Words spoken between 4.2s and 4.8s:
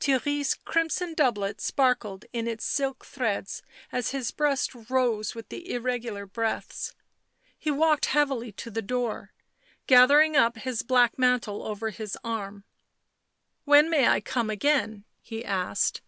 breast